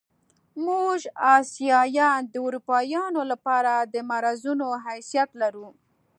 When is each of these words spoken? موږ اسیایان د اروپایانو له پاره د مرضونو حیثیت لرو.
موږ 0.65 0.99
اسیایان 1.35 2.21
د 2.33 2.35
اروپایانو 2.45 3.21
له 3.31 3.37
پاره 3.45 3.75
د 3.93 3.95
مرضونو 4.09 4.67
حیثیت 4.85 5.29
لرو. 5.41 5.67